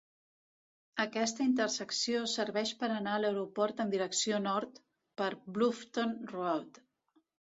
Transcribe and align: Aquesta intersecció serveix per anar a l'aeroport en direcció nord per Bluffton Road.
Aquesta 1.01 1.43
intersecció 1.49 2.21
serveix 2.31 2.71
per 2.79 2.89
anar 2.95 3.13
a 3.17 3.21
l'aeroport 3.25 3.83
en 3.85 3.93
direcció 3.93 4.39
nord 4.47 4.81
per 5.23 5.31
Bluffton 5.59 6.17
Road. 6.35 6.81